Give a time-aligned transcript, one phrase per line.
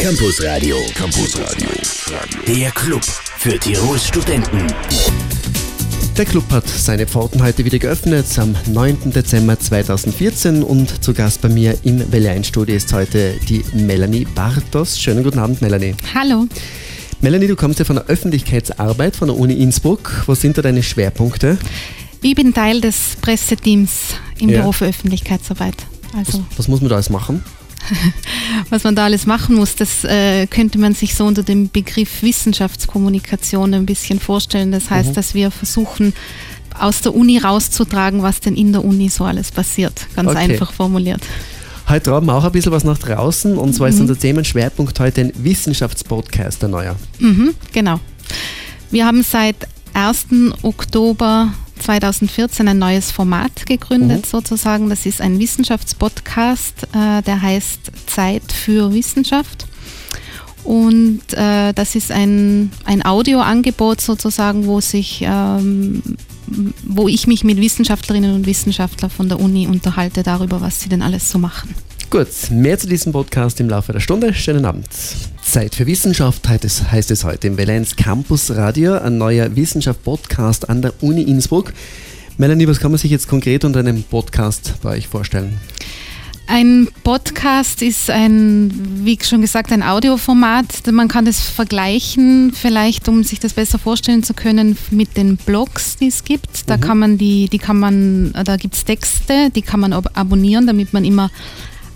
[0.00, 0.76] Campus Radio.
[0.94, 1.68] Campus Radio.
[2.46, 4.66] Der Club für Tirols Studenten.
[6.16, 9.12] Der Club hat seine Pforten heute wieder geöffnet am 9.
[9.12, 15.00] Dezember 2014 und zu Gast bei mir im Welle Studio ist heute die Melanie Bartos.
[15.00, 15.94] Schönen guten Abend, Melanie.
[16.14, 16.46] Hallo.
[17.20, 20.22] Melanie, du kommst ja von der Öffentlichkeitsarbeit von der Uni Innsbruck.
[20.26, 21.58] Was sind da deine Schwerpunkte?
[22.22, 23.90] Ich bin Teil des Presseteams
[24.38, 24.60] im Ja.
[24.60, 25.74] Büro für Öffentlichkeitsarbeit.
[26.16, 27.42] Also Was muss man da alles machen?
[28.70, 32.22] was man da alles machen muss, das äh, könnte man sich so unter dem Begriff
[32.22, 34.72] Wissenschaftskommunikation ein bisschen vorstellen.
[34.72, 36.12] Das heißt, dass wir versuchen,
[36.78, 40.06] aus der Uni rauszutragen, was denn in der Uni so alles passiert.
[40.14, 40.38] Ganz Okay.
[40.38, 41.22] einfach formuliert.
[41.88, 45.22] Heute tragen wir auch ein bisschen was nach draußen und zwar ist unser Themenschwerpunkt heute
[45.22, 46.96] ein Wissenschaftspodcast, der neuer.
[47.18, 47.98] Mhm, genau.
[48.90, 49.56] Wir haben seit
[49.94, 50.26] 1.
[50.62, 54.88] Oktober 2014 ein neues Format gegründet, sozusagen.
[54.88, 59.66] Das ist ein Wissenschaftspodcast, äh, der heißt Zeit für Wissenschaft.
[60.64, 66.02] Und äh, das ist ein, ein Audioangebot sozusagen, wo sich ähm,
[66.84, 71.02] wo ich mich mit Wissenschaftlerinnen und Wissenschaftlern von der Uni unterhalte darüber, was sie denn
[71.02, 71.74] alles so machen.
[72.10, 74.32] Gut, mehr zu diesem Podcast im Laufe der Stunde.
[74.32, 74.86] Schönen Abend.
[75.48, 80.92] Zeit für Wissenschaft heißt es, heute im Valenz Campus Radio, ein neuer Wissenschaft-Podcast an der
[81.02, 81.72] Uni Innsbruck.
[82.36, 85.58] Melanie, was kann man sich jetzt konkret unter einem Podcast bei euch vorstellen?
[86.46, 90.86] Ein Podcast ist ein, wie schon gesagt, ein Audioformat.
[90.92, 95.96] Man kann das vergleichen, vielleicht um sich das besser vorstellen zu können, mit den Blogs,
[95.96, 96.68] die es gibt.
[96.68, 100.10] Da kann man die, die kann man, da gibt es Texte, die kann man ab
[100.12, 101.30] abonnieren, damit man immer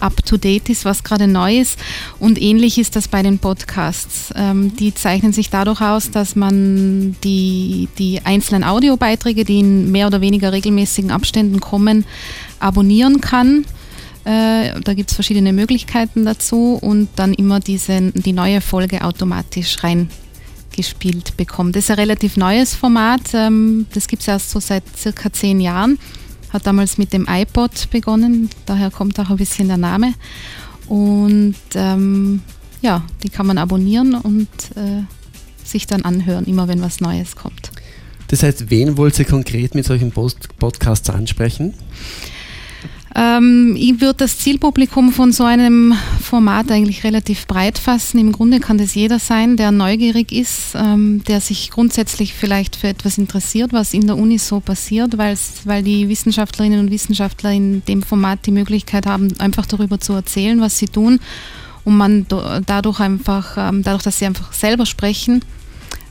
[0.02, 1.78] up to date ist, was gerade neu ist.
[2.18, 4.32] Und ähnlich ist das bei den Podcasts.
[4.36, 10.06] Ähm, die zeichnen sich dadurch aus, dass man die, die einzelnen Audiobeiträge, die in mehr
[10.06, 12.04] oder weniger regelmäßigen Abständen kommen,
[12.58, 13.64] abonnieren kann.
[14.24, 19.78] Äh, da gibt es verschiedene Möglichkeiten dazu und dann immer diese, die neue Folge automatisch
[19.82, 21.74] reingespielt bekommt.
[21.74, 23.22] Das ist ein relativ neues Format.
[23.34, 25.98] Ähm, das gibt es erst so seit circa zehn Jahren.
[26.52, 30.14] Hat damals mit dem iPod begonnen, daher kommt auch ein bisschen der Name.
[30.86, 32.42] Und ähm,
[32.82, 35.02] ja, die kann man abonnieren und äh,
[35.64, 37.70] sich dann anhören, immer wenn was Neues kommt.
[38.28, 41.74] Das heißt, wen wollt ihr konkret mit solchen Post Podcasts ansprechen?
[43.14, 48.18] Ähm, ich würde das Zielpublikum von so einem Format eigentlich relativ breit fassen.
[48.18, 52.88] Im Grunde kann das jeder sein, der neugierig ist, ähm, der sich grundsätzlich vielleicht für
[52.88, 58.02] etwas interessiert, was in der Uni so passiert, weil die Wissenschaftlerinnen und Wissenschaftler in dem
[58.02, 61.20] Format die Möglichkeit haben, einfach darüber zu erzählen, was sie tun
[61.84, 62.26] und man
[62.66, 65.42] dadurch einfach, ähm, dadurch, dass sie einfach selber sprechen,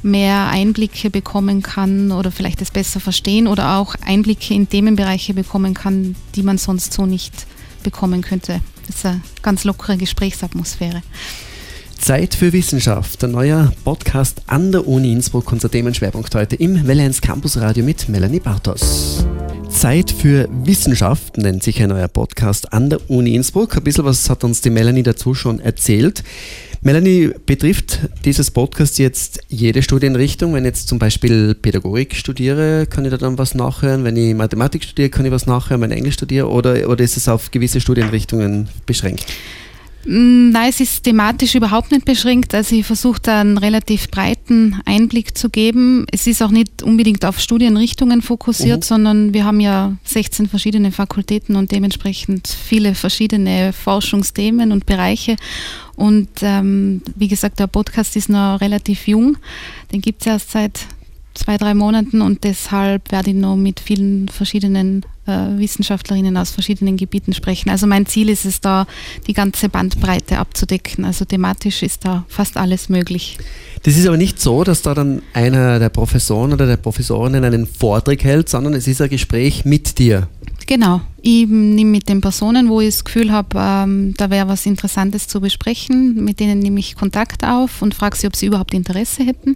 [0.03, 5.73] mehr Einblicke bekommen kann oder vielleicht es besser verstehen oder auch Einblicke in Themenbereiche bekommen
[5.73, 7.45] kann, die man sonst so nicht
[7.83, 8.61] bekommen könnte.
[8.87, 11.01] Das ist eine ganz lockere Gesprächsatmosphäre.
[12.01, 17.09] Zeit für Wissenschaft, ein neuer Podcast an der Uni Innsbruck, unser Themenschwerpunkt heute im Welle
[17.21, 19.23] Campus Radio mit Melanie Bartos.
[19.69, 23.77] Zeit für Wissenschaft nennt sich ein neuer Podcast an der Uni Innsbruck.
[23.77, 26.23] Ein bisschen was hat uns die Melanie dazu schon erzählt.
[26.83, 30.55] Melanie, betrifft dieses Podcast jetzt jede Studienrichtung?
[30.55, 34.03] Wenn ich jetzt zum Beispiel Pädagogik studiere, kann ich da dann was nachhören?
[34.03, 35.79] Wenn ich Mathematik studiere, kann ich was nachhören?
[35.81, 36.49] Wenn ich Englisch studiere?
[36.49, 39.27] Oder, oder ist es auf gewisse Studienrichtungen beschränkt?
[40.05, 42.53] Mm, Nein, es ist thematisch überhaupt nicht beschränkt.
[42.55, 46.05] Also ich versuche da einen relativ breiten Einblick zu geben.
[46.11, 48.83] Es ist auch nicht unbedingt auf Studienrichtungen fokussiert, Mhm.
[48.83, 55.35] sondern wir haben ja 16 verschiedene Fakultäten und dementsprechend viele verschiedene Forschungsthemen und Bereiche.
[55.95, 59.37] Und ähm, wie gesagt, der Podcast ist noch relativ jung.
[59.91, 60.79] Den gibt es erst seit
[61.33, 65.05] zwei, drei Monaten und deshalb werde ich noch mit vielen verschiedenen
[65.57, 67.69] Wissenschaftlerinnen aus verschiedenen Gebieten sprechen.
[67.69, 68.87] Also mein Ziel ist es da,
[69.27, 71.05] die ganze Bandbreite abzudecken.
[71.05, 73.37] Also thematisch ist da fast alles möglich.
[73.83, 77.65] Das ist aber nicht so, dass da dann einer der Professoren oder der Professorinnen einen
[77.65, 80.27] Vortrag hält, sondern es ist ein Gespräch mit dir.
[80.67, 81.01] Genau.
[81.21, 85.27] Ich nehme mit den Personen, wo ich das Gefühl habe, ähm, da wäre was Interessantes
[85.27, 89.23] zu besprechen, mit denen nehme ich Kontakt auf und frage sie, ob sie überhaupt Interesse
[89.23, 89.55] hätten.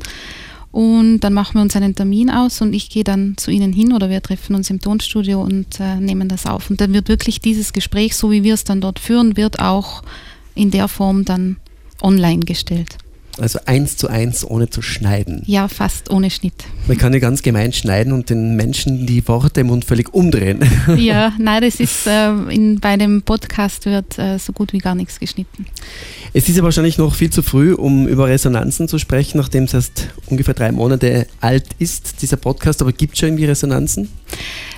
[0.75, 3.93] Und dann machen wir uns einen Termin aus und ich gehe dann zu ihnen hin
[3.93, 6.69] oder wir treffen uns im Tonstudio und äh, nehmen das auf.
[6.69, 10.03] Und dann wird wirklich dieses Gespräch, so wie wir es dann dort führen, wird auch
[10.53, 11.55] in der Form dann
[12.01, 12.97] online gestellt.
[13.39, 15.43] Also eins zu eins, ohne zu schneiden.
[15.45, 16.53] Ja, fast ohne Schnitt.
[16.87, 20.59] Man kann ja ganz gemein schneiden und den Menschen die Worte im Mund völlig umdrehen.
[20.97, 24.95] Ja, nein, das ist äh, in, bei dem Podcast wird äh, so gut wie gar
[24.95, 25.65] nichts geschnitten.
[26.33, 29.73] Es ist ja wahrscheinlich noch viel zu früh, um über Resonanzen zu sprechen, nachdem es
[29.73, 32.81] erst ungefähr drei Monate alt ist, dieser Podcast.
[32.81, 34.09] Aber gibt es schon irgendwie Resonanzen?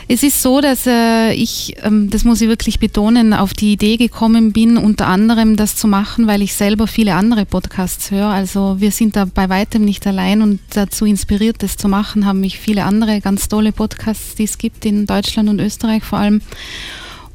[0.09, 3.97] Es ist so, dass äh, ich, ähm, das muss ich wirklich betonen, auf die Idee
[3.97, 8.29] gekommen bin, unter anderem das zu machen, weil ich selber viele andere Podcasts höre.
[8.29, 12.39] Also wir sind da bei weitem nicht allein und dazu inspiriert, das zu machen, haben
[12.39, 16.41] mich viele andere ganz tolle Podcasts, die es gibt in Deutschland und Österreich vor allem.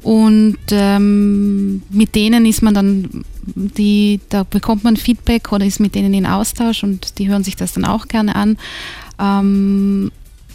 [0.01, 5.93] Und ähm, mit denen ist man dann, die, da bekommt man Feedback oder ist mit
[5.93, 8.57] denen in Austausch und die hören sich das dann auch gerne an.
[9.19, 10.11] Ähm,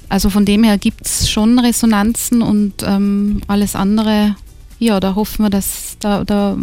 [0.09, 4.37] also von dem her gibt es schon Resonanzen und ähm, alles andere,
[4.79, 6.57] ja, da hoffen wir, dass da, da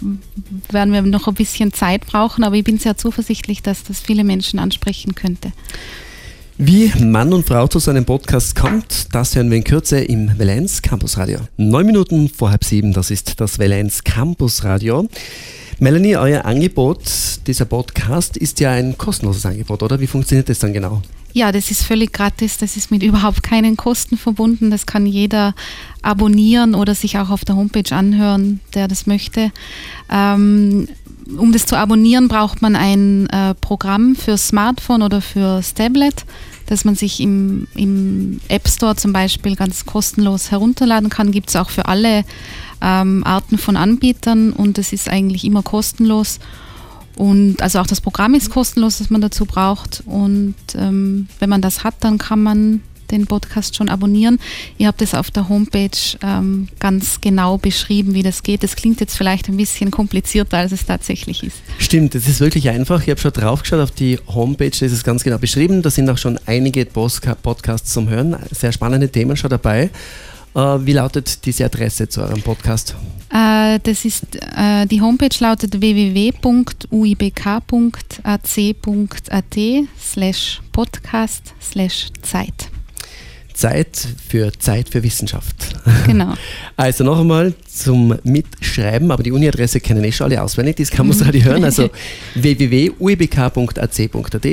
[0.70, 4.24] werden wir noch ein bisschen Zeit brauchen, aber ich bin sehr zuversichtlich, dass das viele
[4.24, 5.52] Menschen ansprechen könnte.
[6.58, 10.40] Wie Mann und Frau zu so einem Podcast kommt, das hören wir in Kürze im
[10.40, 11.40] Valenz Campus Radio.
[11.58, 15.10] Neun Minuten vor halb sieben, das ist das Valenz Campus Radio.
[15.80, 17.02] Melanie, euer Angebot,
[17.46, 20.00] dieser Podcast, ist ja ein kostenloses Angebot, oder?
[20.00, 21.02] Wie funktioniert das dann genau?
[21.36, 24.72] Ja, das ist völlig gratis, das ist mit überhaupt keinen Kosten verbunden.
[24.72, 25.54] Das kann jeder
[26.02, 29.52] abonnieren oder sich auch auf der Homepage anhören, der das möchte.
[30.10, 30.88] Ähm,
[31.38, 36.24] um das zu abonnieren, braucht man ein äh, Programm für Smartphone oder für Tablet,
[36.68, 41.34] das man sich im, im App Store zum Beispiel ganz kostenlos herunterladen kann.
[41.34, 42.24] Gibt es auch für alle
[42.80, 46.40] ähm, Arten von Anbietern und es ist eigentlich immer kostenlos.
[47.16, 50.04] Und also auch das Programm ist kostenlos, das man dazu braucht.
[50.06, 52.82] Und ähm, wenn man das hat, dann kann man
[53.12, 54.40] den Podcast schon abonnieren.
[54.78, 55.90] Ihr habt es auf der Homepage
[56.24, 58.64] ähm, ganz genau beschrieben, wie das geht.
[58.64, 61.58] Das klingt jetzt vielleicht ein bisschen komplizierter, als es tatsächlich ist.
[61.78, 63.02] Stimmt, es ist wirklich einfach.
[63.04, 65.82] Ich habe schon drauf geschaut auf die Homepage, da ist es ganz genau beschrieben.
[65.82, 69.90] Da sind auch schon einige Podcasts zum Hören, sehr spannende Themen schon dabei.
[70.56, 72.96] Äh, wie lautet diese Adresse zu eurem Podcast?
[73.32, 76.34] Äh, das ist, äh, die Homepage lautet www.uibk.ac.at
[80.00, 82.70] slash podcast slash Zeit.
[83.56, 85.56] Zeit für Zeit für Wissenschaft.
[86.06, 86.34] Genau.
[86.78, 91.08] Also noch einmal zum Mitschreiben, aber die Uni-Adresse kennen eh schon alle auswendig, das kann
[91.08, 91.64] man so hören.
[91.64, 91.90] Also
[92.36, 93.94] www.uibk.ac.at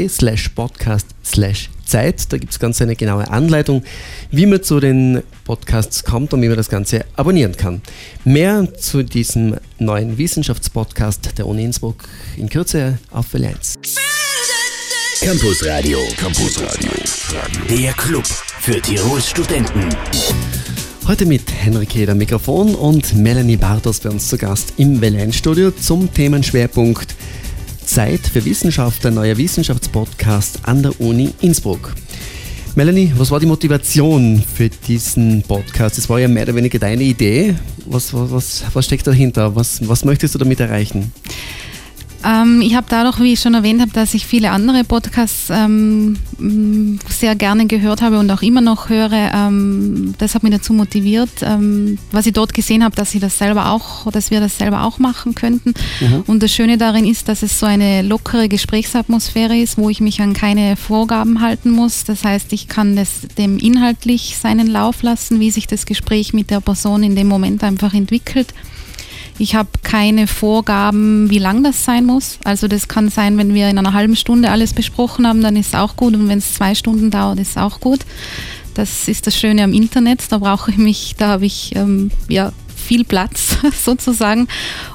[0.09, 2.33] slash podcast slash Zeit.
[2.33, 3.83] Da gibt es ganz eine genaue Anleitung,
[4.31, 7.83] wie man zu den Podcasts kommt und wie man das Ganze abonnieren kann.
[8.25, 12.05] Mehr zu diesem neuen Wissenschaftspodcast der Uni Innsbruck
[12.37, 13.75] in Kürze auf Welle 1.
[15.21, 15.99] Campus Radio.
[16.17, 16.91] Campus Radio.
[17.69, 18.25] Der Club
[18.63, 19.89] für Tirols Studenten.
[21.09, 25.73] Heute mit Henrik Heder Mikrofon und Melanie Bartos bei uns zu Gast im Welle Studio
[25.73, 27.17] zum Themenschwerpunkt
[27.85, 31.93] Zeit für Wissenschaft, ein neuer Wissenschaftspodcast an der Uni Innsbruck.
[32.77, 35.99] Melanie, was war die Motivation für diesen Podcast?
[35.99, 37.57] Das war ja mehr oder weniger deine Idee.
[37.87, 39.57] Was, was, was steckt dahinter?
[39.57, 41.13] Was, was möchtest du damit erreichen?
[42.25, 46.17] Ähm, ich habe dadurch, wie ich schon erwähnt habe, dass ich viele andere Podcasts ähm,
[47.09, 49.31] sehr gerne gehört habe und auch immer noch höre.
[49.35, 53.39] Ähm, das hat mich dazu motiviert, ähm, was ich dort gesehen habe, dass ich das
[53.39, 55.75] selber auch, dass wir das selber auch machen könnten.
[56.01, 56.25] Mhm.
[56.27, 60.21] Und das Schöne darin ist, dass es so eine lockere Gesprächsatmosphäre ist, wo ich mich
[60.21, 62.05] an keine Vorgaben halten muss.
[62.05, 66.51] Das heißt, ich kann das dem inhaltlich seinen Lauf lassen, wie sich das Gespräch mit
[66.51, 68.55] der Person in dem Moment einfach entwickelt.
[69.43, 72.39] Ich habe keine Vorgaben, wie lang das sein muss.
[72.45, 75.71] Also das kann sein, wenn wir in einer halben Stunde alles besprochen haben, dann ist
[75.71, 76.15] es auch gut.
[76.15, 78.07] Und wenn es zwei Stunden dauert, ist es auch gut.
[78.75, 80.31] Das ist das Schöne am Internet.
[80.31, 84.49] Da brauche ich mich, da habe ich ähm, ja viel Platz sozusagen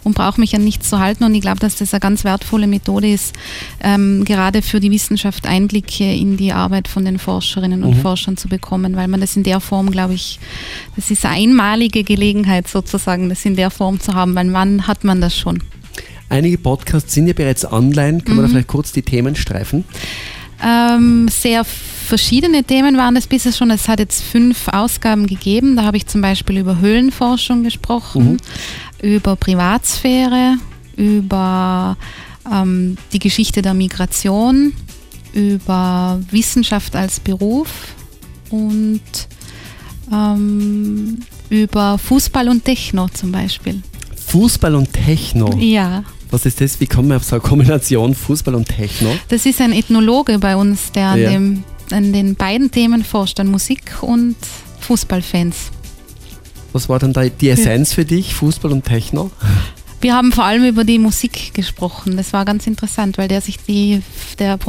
[0.04, 1.24] und brauche mich an nichts zu halten.
[1.24, 3.36] Und ich glaube, dass das eine ganz wertvolle Methode ist,
[3.81, 8.02] ähm, gerade für die Wissenschaft Einblicke in die Arbeit von den Forscherinnen und mhm.
[8.02, 10.40] Forschern zu bekommen, weil man das in der Form, glaube ich,
[10.95, 15.04] das ist eine einmalige Gelegenheit sozusagen, das in der Form zu haben, weil wann hat
[15.04, 15.64] man das schon?
[16.30, 18.19] Einige Podcasts sind ja bereits online.
[18.21, 18.40] Können mhm.
[18.40, 18.52] wir da mhm.
[18.52, 19.85] vielleicht kurz die Themen streifen?
[20.64, 23.69] Ähm, sehr verschiedene Themen waren es bisher schon.
[23.71, 25.76] Es hat jetzt fünf Ausgaben gegeben.
[25.76, 28.37] Da habe ich zum Beispiel über Höhlenforschung gesprochen,
[29.02, 29.09] mhm.
[29.09, 30.56] über Privatsphäre,
[30.95, 31.97] über
[32.52, 34.73] ähm, die Geschichte der Migration,
[35.33, 37.69] über Wissenschaft als Beruf
[38.49, 39.02] und
[40.11, 43.81] ähm, über Fußball und Techno zum Beispiel.
[44.28, 45.56] Fußball und Techno?
[45.57, 46.04] Ja.
[46.30, 46.80] Was ist das?
[46.80, 49.16] Wie kommen wir auf so eine Kombination Fußball und Techno?
[49.30, 53.48] Das ist ein Ethnologe bei uns, der an, dem, an den beiden Themen forscht, an
[53.48, 54.36] Musik und
[54.81, 55.72] Fußballfans.
[56.74, 59.31] Was war dann da die Essenz für dich, Fußball und Techno?
[60.02, 62.18] Wir haben vor allem über die Musik gesprochen.
[62.18, 64.04] Das war ganz interessant, weil der sich die,
[64.38, 64.60] der,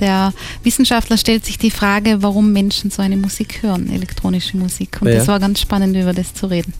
[0.00, 4.98] der Wissenschaftler stellt sich die Frage, warum Menschen so eine Musik hören, elektronische Musik.
[5.00, 5.14] Und ja.
[5.14, 6.74] das war ganz spannend, über das zu reden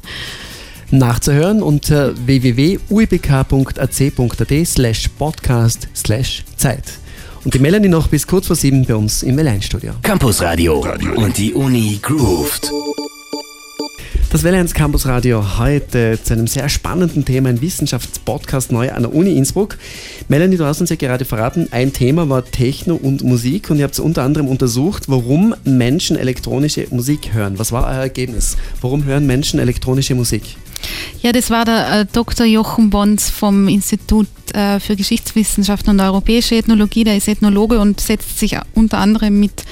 [0.91, 3.95] nachzuhören unter www.uibk.ac.at
[4.67, 6.85] slash podcast slash Zeit.
[7.45, 9.93] Und die Melanie noch bis kurz vor sieben bei uns im L1-Studio.
[10.03, 10.85] Campus Radio
[11.17, 12.71] und die Uni grooved.
[14.31, 19.05] Das Welle 1 Campus Radio heute zu einem sehr spannenden Thema, ein Wissenschaftspodcast neu an
[19.05, 19.79] der Uni Innsbruck.
[20.29, 23.85] Melanie, du hast uns ja gerade verraten, ein Thema war Techno und Musik und ihr
[23.85, 27.59] habt unter anderem untersucht, warum Menschen elektronische Musik hören.
[27.59, 28.59] Was war euer Ergebnis?
[28.83, 30.59] Warum hören Menschen elektronische Musik?
[31.23, 32.47] Ja, das war der äh, Dr.
[32.47, 37.05] Jochen Bons vom Institut äh, für Geschichtswissenschaften und Europäische Ethnologie.
[37.05, 39.65] Der ist Ethnologe und setzt sich unter anderem mit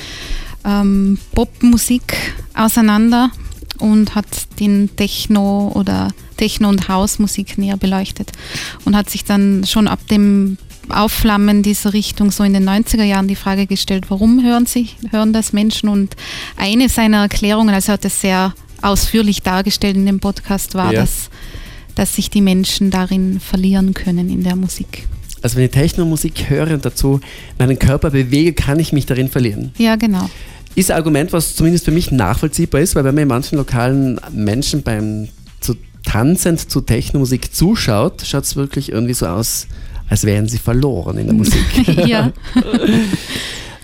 [0.64, 3.30] ähm, Popmusik auseinander
[3.78, 4.26] und hat
[4.58, 8.32] den Techno oder Techno- und Hausmusik näher beleuchtet
[8.84, 13.28] und hat sich dann schon ab dem Aufflammen dieser Richtung so in den 90er Jahren
[13.28, 15.88] die Frage gestellt, warum hören sie, hören das Menschen?
[15.88, 16.14] Und
[16.56, 18.54] eine seiner Erklärungen, also hat es sehr
[18.86, 21.00] ausführlich dargestellt in dem Podcast, war, ja.
[21.00, 21.30] dass,
[21.94, 25.06] dass sich die Menschen darin verlieren können in der Musik.
[25.42, 27.20] Also wenn ich Techno-Musik höre und dazu
[27.58, 29.72] meinen Körper bewege, kann ich mich darin verlieren.
[29.78, 30.28] Ja, genau.
[30.74, 34.20] Ist ein Argument, was zumindest für mich nachvollziehbar ist, weil wenn man in manchen lokalen
[34.32, 35.28] Menschen beim
[35.60, 35.74] zu
[36.04, 39.66] tanzend zu Technomusik zuschaut, schaut es wirklich irgendwie so aus,
[40.08, 41.64] als wären sie verloren in der Musik.
[42.06, 42.32] ja.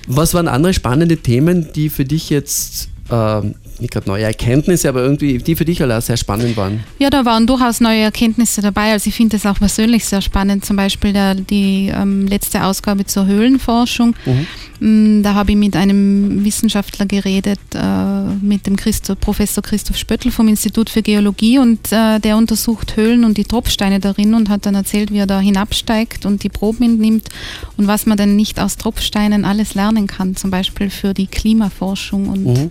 [0.06, 5.03] Was waren andere spannende Themen, die für dich jetzt ähm, nicht gerade neue Erkenntnisse, aber
[5.03, 6.81] irgendwie, die für dich alle sehr spannend waren.
[6.99, 8.93] Ja, da waren durchaus neue Erkenntnisse dabei.
[8.93, 10.65] Also ich finde das auch persönlich sehr spannend.
[10.65, 14.15] Zum Beispiel der, die ähm, letzte Ausgabe zur Höhlenforschung.
[14.25, 14.47] Mhm.
[14.83, 20.33] Mm, da habe ich mit einem Wissenschaftler geredet, äh, mit dem Christo, Professor Christoph Spöttl
[20.33, 24.67] vom Institut für Geologie und äh, der untersucht Höhlen und die Tropfsteine darin und hat
[24.67, 27.29] dann erzählt, wie er da hinabsteigt und die Proben entnimmt
[27.77, 32.29] und was man denn nicht aus Tropfsteinen alles lernen kann, zum Beispiel für die Klimaforschung
[32.29, 32.71] und mhm.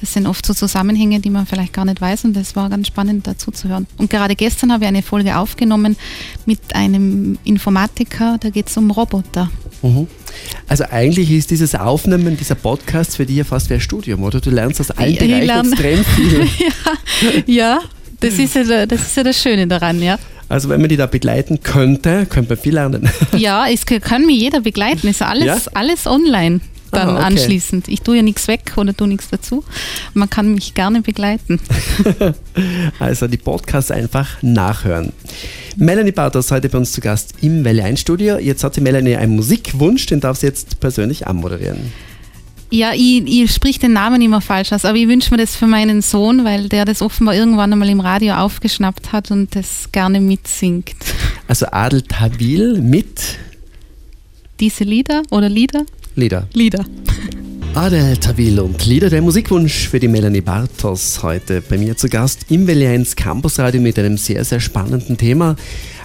[0.00, 2.86] Das sind oft so Zusammenhänge, die man vielleicht gar nicht weiß und das war ganz
[2.86, 3.86] spannend dazu zu hören.
[3.96, 5.96] Und gerade gestern habe ich eine Folge aufgenommen
[6.46, 9.50] mit einem Informatiker, da geht es um Roboter.
[9.82, 10.06] Mhm.
[10.68, 14.40] Also eigentlich ist dieses Aufnehmen dieser Podcasts für dich ja fast wie ein Studium, oder?
[14.40, 16.48] Du lernst aus allen Bereichen extrem viel.
[16.58, 17.80] ja, ja,
[18.20, 20.18] das ist ja, das ist ja das Schöne daran, ja.
[20.48, 23.10] Also wenn man die da begleiten könnte, könnte man viel lernen.
[23.36, 25.06] Ja, es kann mich jeder begleiten.
[25.08, 25.58] Es ist alles, ja?
[25.74, 27.24] alles online dann ah, okay.
[27.24, 27.88] anschließend.
[27.88, 29.64] Ich tue ja nichts weg oder tue nichts dazu.
[30.14, 31.60] Man kann mich gerne begleiten.
[32.98, 35.12] also die Podcasts einfach nachhören.
[35.76, 38.38] Melanie Bartos heute bei uns zu Gast im Welle 1 Studio.
[38.38, 41.92] Jetzt hat die Melanie einen Musikwunsch, den darf sie jetzt persönlich anmoderieren.
[42.70, 45.66] Ja, ich, ich sprich den Namen immer falsch aus, aber ich wünsche mir das für
[45.66, 50.20] meinen Sohn, weil der das offenbar irgendwann einmal im Radio aufgeschnappt hat und das gerne
[50.20, 50.94] mitsingt.
[51.46, 53.38] Also Adel Tawil mit
[54.60, 55.84] diese Lieder oder Lieder?
[56.18, 56.48] Lieder.
[56.52, 56.84] Lieder.
[57.74, 62.46] Adel Tawil und Lieder, der Musikwunsch für die Melanie Bartos heute bei mir zu Gast
[62.48, 65.54] im Campus Campusradio mit einem sehr, sehr spannenden Thema.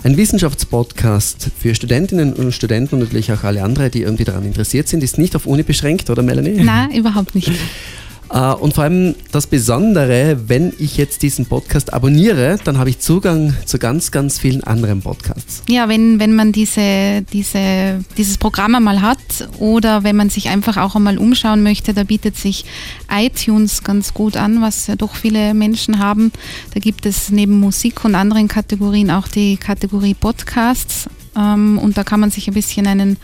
[0.03, 4.87] Ein Wissenschaftspodcast für Studentinnen und Studenten und natürlich auch alle anderen, die irgendwie daran interessiert
[4.87, 5.03] sind.
[5.03, 6.61] Ist nicht auf Uni beschränkt, oder Melanie?
[6.63, 7.51] Nein, überhaupt nicht.
[8.31, 12.99] Äh, und vor allem das Besondere, wenn ich jetzt diesen Podcast abonniere, dann habe ich
[12.99, 15.63] Zugang zu ganz, ganz vielen anderen Podcasts.
[15.67, 19.19] Ja, wenn, wenn man diese, diese, dieses Programm einmal hat
[19.59, 22.65] oder wenn man sich einfach auch einmal umschauen möchte, da bietet sich
[23.11, 26.31] iTunes ganz gut an, was ja doch viele Menschen haben.
[26.73, 31.07] Da gibt es neben Musik und anderen Kategorien auch die Kategorie Podcasts.
[31.35, 33.17] Ähm, und da kann man sich ein bisschen einen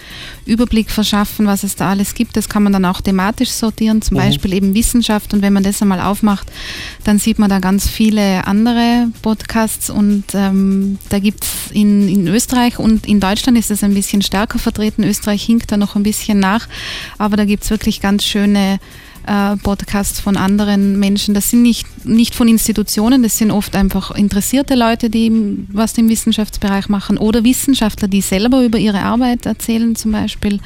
[0.45, 2.37] Überblick verschaffen, was es da alles gibt.
[2.37, 4.21] Das kann man dann auch thematisch sortieren, zum mhm.
[4.21, 5.33] Beispiel eben Wissenschaft.
[5.33, 6.51] Und wenn man das einmal aufmacht,
[7.03, 9.89] dann sieht man da ganz viele andere Podcasts.
[9.89, 14.21] Und ähm, da gibt es in, in Österreich und in Deutschland ist es ein bisschen
[14.21, 15.03] stärker vertreten.
[15.03, 16.67] Österreich hinkt da noch ein bisschen nach.
[17.17, 18.79] Aber da gibt es wirklich ganz schöne
[19.29, 21.35] äh, Podcasts von anderen Menschen.
[21.35, 25.31] Das sind nicht, nicht von Institutionen, das sind oft einfach interessierte Leute, die
[25.71, 30.59] was im Wissenschaftsbereich machen oder Wissenschaftler, die selber über ihre Arbeit erzählen zum Beispiel.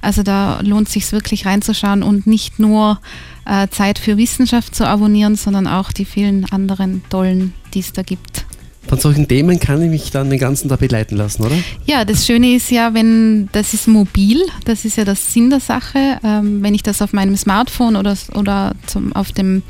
[0.00, 3.00] Also da lohnt es sich wirklich reinzuschauen und nicht nur
[3.44, 8.02] äh, Zeit für Wissenschaft zu abonnieren, sondern auch die vielen anderen tollen, die es da
[8.02, 8.44] gibt.
[8.88, 11.54] Von solchen Themen kann ich mich dann den ganzen Tag begleiten lassen, oder?
[11.86, 15.60] Ja, das Schöne ist ja, wenn das ist mobil, das ist ja das Sinn der
[15.60, 16.18] Sache.
[16.24, 19.62] Ähm, wenn ich das auf meinem Smartphone oder, oder zum, auf dem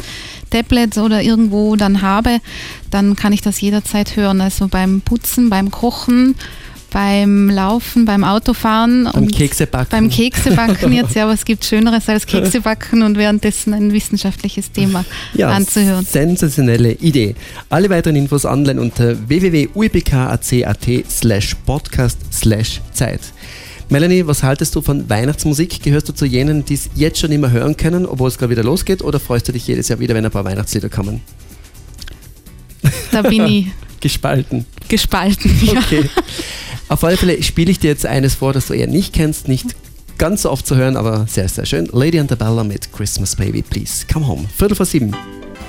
[0.51, 2.41] Tablet oder irgendwo dann habe,
[2.91, 4.41] dann kann ich das jederzeit hören.
[4.41, 6.35] Also beim Putzen, beim Kochen,
[6.93, 9.09] beim Laufen, beim Autofahren.
[9.13, 9.89] Beim Keksebacken.
[9.91, 15.49] Beim Keksebacken jetzt, ja, was gibt Schöneres als Keksebacken und währenddessen ein wissenschaftliches Thema ja,
[15.49, 16.05] anzuhören.
[16.05, 17.35] Sensationelle Idee.
[17.71, 23.21] Alle weiteren Infos online unter www.uipk.at slash podcast slash Zeit.
[23.89, 25.83] Melanie, was haltest du von Weihnachtsmusik?
[25.83, 28.65] Gehörst du zu jenen, die es jetzt schon immer hören können, obwohl es gerade wieder
[28.65, 31.21] losgeht, oder freust du dich jedes Jahr wieder, wenn ein paar Weihnachtslieder kommen?
[33.11, 33.67] Da bin ich
[34.01, 34.65] gespalten.
[34.89, 35.81] Gespalten, ja.
[35.81, 36.05] Okay.
[36.93, 39.75] Auf alle Fälle spiele ich dir jetzt eines vor, das du eher nicht kennst, nicht
[40.19, 41.89] ganz so oft zu hören, aber sehr, sehr schön.
[41.91, 44.45] Lady and the Bella mit Christmas Baby, please come home.
[44.55, 45.13] Viertel vor sieben.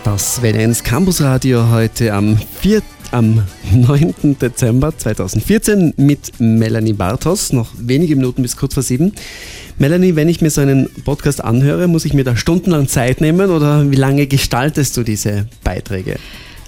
[0.04, 4.38] Das Valenz Campus Radio heute am, 4, am 9.
[4.38, 7.54] Dezember 2014 mit Melanie Bartos.
[7.54, 9.14] Noch wenige Minuten bis kurz vor sieben.
[9.78, 13.50] Melanie, wenn ich mir so einen Podcast anhöre, muss ich mir da stundenlang Zeit nehmen
[13.50, 16.18] oder wie lange gestaltest du diese Beiträge?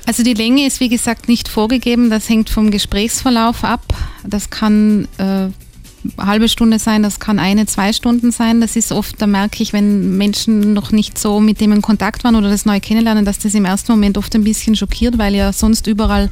[0.05, 3.83] Also die Länge ist wie gesagt nicht vorgegeben, das hängt vom Gesprächsverlauf ab.
[4.23, 5.47] Das kann äh,
[6.17, 8.61] halbe Stunde sein, das kann eine, zwei Stunden sein.
[8.61, 12.23] Das ist oft, da merke ich, wenn Menschen noch nicht so mit dem in Kontakt
[12.23, 15.33] waren oder das neu kennenlernen, dass das im ersten Moment oft ein bisschen schockiert, weil
[15.33, 16.29] ja sonst überall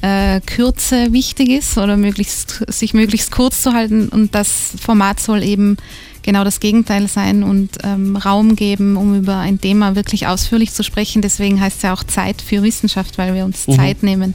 [0.00, 4.08] äh, Kürze wichtig ist oder möglichst, sich möglichst kurz zu halten.
[4.08, 5.76] Und das Format soll eben
[6.26, 10.82] genau das Gegenteil sein und ähm, Raum geben, um über ein Thema wirklich ausführlich zu
[10.82, 11.22] sprechen.
[11.22, 13.76] Deswegen heißt es ja auch Zeit für Wissenschaft, weil wir uns mhm.
[13.76, 14.34] Zeit nehmen,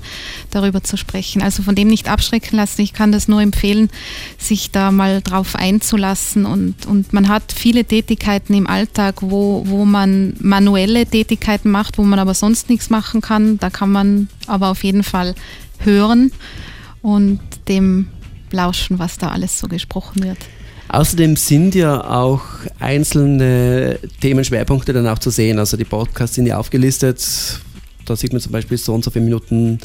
[0.49, 1.41] darüber zu sprechen.
[1.43, 2.81] Also von dem nicht abschrecken lassen.
[2.81, 3.89] Ich kann das nur empfehlen,
[4.39, 6.45] sich da mal drauf einzulassen.
[6.45, 12.03] Und, und man hat viele Tätigkeiten im Alltag, wo, wo man manuelle Tätigkeiten macht, wo
[12.03, 13.57] man aber sonst nichts machen kann.
[13.57, 15.35] Da kann man aber auf jeden Fall
[15.79, 16.31] hören
[17.01, 18.07] und dem
[18.51, 20.37] lauschen, was da alles so gesprochen wird.
[20.91, 22.41] Außerdem sind ja auch
[22.79, 25.57] einzelne Themenschwerpunkte dann auch zu sehen.
[25.57, 27.25] Also die Podcasts sind ja aufgelistet.
[28.05, 29.79] Da sieht man zum Beispiel so und so viele Minuten.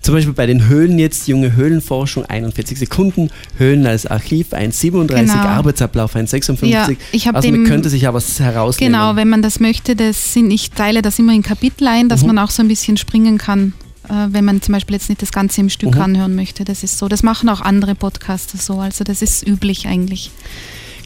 [0.00, 5.34] Zum Beispiel bei den Höhlen jetzt, junge Höhlenforschung, 41 Sekunden, Höhlen als Archiv, 1,37, genau.
[5.34, 6.66] Arbeitsablauf, 1,56.
[6.66, 6.88] Ja,
[7.34, 8.94] also man könnte sich ja was herausnehmen.
[8.94, 12.22] Genau, wenn man das möchte, das sind, ich teile das immer in Kapitel ein, dass
[12.22, 12.28] mhm.
[12.28, 13.74] man auch so ein bisschen springen kann
[14.08, 16.00] wenn man zum Beispiel jetzt nicht das Ganze im Stück mhm.
[16.00, 16.64] anhören möchte.
[16.64, 17.08] Das ist so.
[17.08, 18.80] Das machen auch andere Podcaster so.
[18.80, 20.30] Also das ist üblich eigentlich.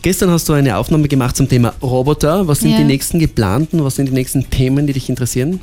[0.02, 2.48] Gestern hast du eine Aufnahme gemacht zum Thema Roboter.
[2.48, 2.78] Was sind ja.
[2.78, 5.60] die nächsten geplanten, was sind die nächsten Themen, die dich interessieren?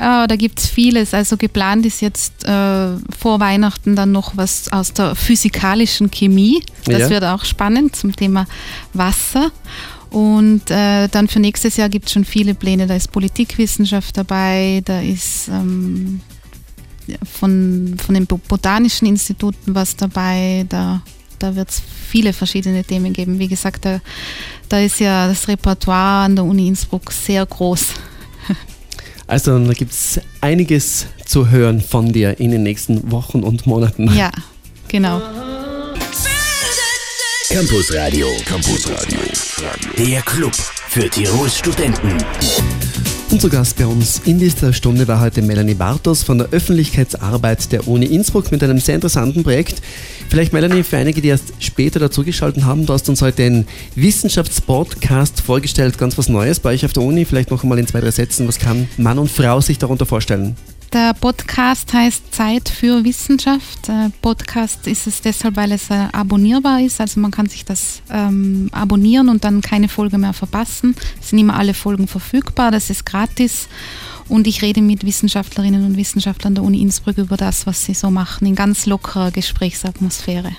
[0.00, 1.14] Oh, da gibt es vieles.
[1.14, 6.62] Also geplant ist jetzt äh, vor Weihnachten dann noch was aus der physikalischen Chemie.
[6.86, 7.10] Das ja.
[7.10, 8.46] wird auch spannend zum Thema
[8.94, 9.50] Wasser.
[10.10, 12.86] Und äh, dann für nächstes Jahr gibt es schon viele Pläne.
[12.86, 16.20] Da ist Politikwissenschaft dabei, da ist ähm,
[17.24, 20.66] von, von den botanischen Instituten was dabei.
[20.68, 21.02] Da,
[21.38, 23.38] da wird es viele verschiedene Themen geben.
[23.38, 24.00] Wie gesagt, da,
[24.68, 27.86] da ist ja das Repertoire an der Uni Innsbruck sehr groß.
[29.26, 34.10] Also da gibt es einiges zu hören von dir in den nächsten Wochen und Monaten.
[34.16, 34.30] Ja,
[34.88, 35.20] genau.
[37.50, 38.26] Campus Radio.
[38.46, 39.18] Campus Radio.
[39.98, 42.16] Der Club für Tirols Studenten.
[43.30, 47.86] Unser Gast bei uns in dieser Stunde war heute Melanie Bartos von der Öffentlichkeitsarbeit der
[47.86, 49.82] Uni Innsbruck mit einem sehr interessanten Projekt.
[50.30, 55.42] Vielleicht Melanie, für einige, die erst später dazugeschaltet haben, du hast uns heute den Wissenschaftspodcast
[55.42, 57.26] vorgestellt, ganz was Neues bei euch auf der Uni.
[57.26, 60.56] Vielleicht noch einmal in zwei, drei Sätzen, was kann Mann und Frau sich darunter vorstellen?
[60.92, 63.88] Der Podcast heißt Zeit für Wissenschaft.
[63.88, 66.98] Der Podcast ist es deshalb, weil es äh, abonnierbar ist.
[66.98, 70.96] Also man kann sich das ähm, abonnieren und dann keine Folge mehr verpassen.
[71.20, 72.70] Es sind immer alle Folgen verfügbar.
[72.70, 73.68] Das ist gratis.
[74.28, 78.10] Und ich rede mit Wissenschaftlerinnen und Wissenschaftlern der Uni Innsbruck über das, was sie so
[78.10, 80.52] machen, in ganz lockerer Gesprächsatmosphäre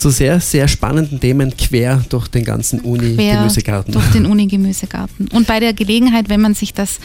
[0.00, 3.92] zu sehr, sehr spannenden Themen quer durch den ganzen Uni-Gemüsegarten.
[3.92, 5.28] Durch den Uni-Gemüsegarten.
[5.28, 6.98] Und bei der Gelegenheit, wenn man sich das,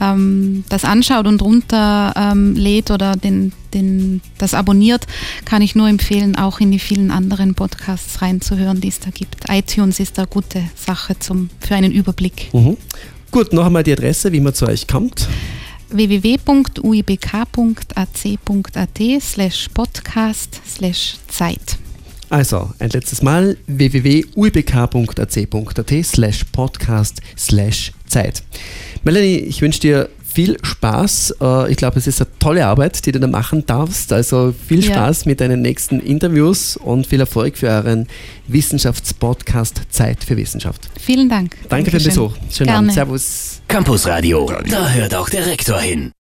[0.00, 5.06] ähm, das anschaut und runterlädt ähm, oder den, den, das abonniert,
[5.44, 9.44] kann ich nur empfehlen, auch in die vielen anderen Podcasts reinzuhören, die es da gibt.
[9.48, 12.52] iTunes ist eine gute Sache zum, für einen Überblick.
[12.52, 12.78] Mhm.
[13.30, 15.28] Gut, noch einmal die Adresse, wie man zu euch kommt
[15.90, 16.62] www.uibk.ac.at
[19.22, 21.78] slash podcast slash Zeit.
[22.30, 25.34] Also, ein letztes Mal www.uibk.ac.at
[26.04, 28.42] slash podcast slash Zeit.
[29.02, 31.34] Melanie, ich wünsche dir viel Spaß.
[31.40, 34.12] Äh, ich glaube, es ist eine tolle Arbeit, die du da machen darfst.
[34.12, 35.30] Also viel Spaß ja.
[35.30, 38.06] mit deinen nächsten Interviews und viel Erfolg für euren
[38.46, 40.88] Wissenschaftspodcast Zeit für Wissenschaft.
[41.00, 41.56] Vielen Dank.
[41.68, 42.00] Danke Dankeschön.
[42.00, 42.36] für den Besuch.
[42.50, 42.78] Schönen Gerne.
[42.78, 42.92] Abend.
[42.92, 43.62] Servus.
[43.66, 44.50] Campus Radio.
[44.70, 46.12] Da hört auch der Rektor hin.